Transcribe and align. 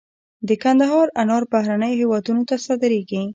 د 0.47 0.49
کندهار 0.63 1.07
انار 1.21 1.43
بهرنیو 1.51 1.99
هیوادونو 2.01 2.41
ته 2.49 2.55
صادریږي 2.65 3.21